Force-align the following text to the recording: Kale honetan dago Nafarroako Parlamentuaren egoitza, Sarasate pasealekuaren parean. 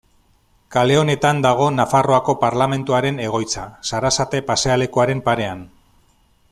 Kale 0.75 0.95
honetan 1.01 1.41
dago 1.45 1.67
Nafarroako 1.75 2.35
Parlamentuaren 2.45 3.21
egoitza, 3.27 3.67
Sarasate 3.91 4.41
pasealekuaren 4.51 5.27
parean. 5.29 5.67